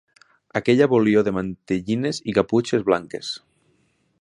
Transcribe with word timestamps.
Aquella 0.59 0.87
volior 0.93 1.27
de 1.27 1.33
mantellines 1.35 2.21
i 2.33 2.35
caputxes 2.39 2.87
blanques. 2.89 3.31